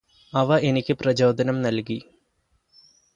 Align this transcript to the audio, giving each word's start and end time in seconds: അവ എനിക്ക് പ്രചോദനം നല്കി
അവ 0.33 0.57
എനിക്ക് 0.59 0.93
പ്രചോദനം 0.93 1.61
നല്കി 1.61 1.99